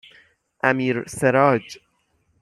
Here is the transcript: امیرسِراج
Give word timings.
امیرسِراج 0.63 1.77